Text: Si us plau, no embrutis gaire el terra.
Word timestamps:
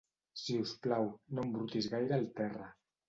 Si 0.43 0.55
us 0.61 0.71
plau, 0.87 1.05
no 1.35 1.45
embrutis 1.49 1.91
gaire 1.93 2.21
el 2.21 2.27
terra. 2.41 2.73